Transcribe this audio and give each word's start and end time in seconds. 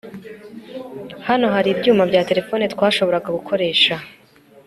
Hano 1.27 1.45
hari 1.55 1.69
ibyumba 1.71 2.03
bya 2.11 2.21
terefone 2.29 2.63
twashoboraga 2.73 3.29
gukoresha 3.37 3.95